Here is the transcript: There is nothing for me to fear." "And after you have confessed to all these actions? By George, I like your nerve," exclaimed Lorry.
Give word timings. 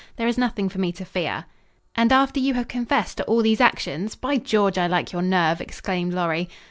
There 0.15 0.27
is 0.27 0.35
nothing 0.35 0.67
for 0.67 0.79
me 0.79 0.91
to 0.93 1.05
fear." 1.05 1.45
"And 1.93 2.11
after 2.11 2.39
you 2.39 2.55
have 2.55 2.67
confessed 2.67 3.17
to 3.17 3.23
all 3.25 3.43
these 3.43 3.61
actions? 3.61 4.15
By 4.15 4.37
George, 4.37 4.79
I 4.79 4.87
like 4.87 5.11
your 5.11 5.21
nerve," 5.21 5.61
exclaimed 5.61 6.11
Lorry. 6.11 6.49